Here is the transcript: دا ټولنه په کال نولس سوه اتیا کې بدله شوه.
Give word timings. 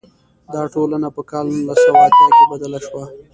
دا 0.53 0.61
ټولنه 0.73 1.07
په 1.15 1.21
کال 1.31 1.45
نولس 1.53 1.79
سوه 1.85 2.01
اتیا 2.07 2.27
کې 2.37 2.45
بدله 2.51 2.79
شوه. 2.85 3.03